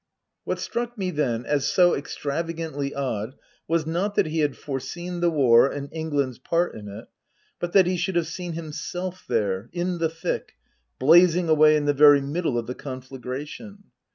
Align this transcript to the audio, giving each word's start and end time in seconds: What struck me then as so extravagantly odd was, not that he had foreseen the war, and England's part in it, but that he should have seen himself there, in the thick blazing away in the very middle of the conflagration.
What 0.45 0.57
struck 0.57 0.97
me 0.97 1.11
then 1.11 1.45
as 1.45 1.69
so 1.71 1.93
extravagantly 1.93 2.91
odd 2.95 3.35
was, 3.67 3.85
not 3.85 4.15
that 4.15 4.25
he 4.25 4.39
had 4.39 4.57
foreseen 4.57 5.19
the 5.19 5.29
war, 5.29 5.67
and 5.71 5.89
England's 5.93 6.39
part 6.39 6.73
in 6.73 6.87
it, 6.87 7.05
but 7.59 7.73
that 7.73 7.85
he 7.85 7.97
should 7.97 8.15
have 8.15 8.25
seen 8.25 8.53
himself 8.53 9.23
there, 9.27 9.69
in 9.71 9.99
the 9.99 10.09
thick 10.09 10.53
blazing 10.97 11.49
away 11.49 11.75
in 11.77 11.85
the 11.85 11.93
very 11.93 12.19
middle 12.19 12.57
of 12.57 12.65
the 12.65 12.73
conflagration. 12.73 13.91